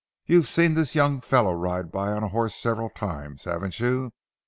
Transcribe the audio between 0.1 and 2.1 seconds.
You've seen this young fellow ride